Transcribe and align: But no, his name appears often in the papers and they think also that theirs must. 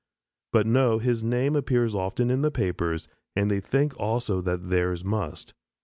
But 0.51 0.65
no, 0.65 0.97
his 0.97 1.23
name 1.23 1.55
appears 1.55 1.93
often 1.93 2.31
in 2.31 2.41
the 2.41 2.49
papers 2.49 3.07
and 3.35 3.51
they 3.51 3.59
think 3.59 3.95
also 3.99 4.41
that 4.41 4.71
theirs 4.71 5.03
must. 5.03 5.53